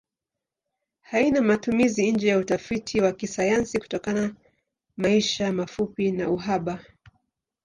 [1.01, 4.35] Haina matumizi nje ya utafiti wa kisayansi kutokana
[4.97, 6.85] maisha mafupi na uhaba.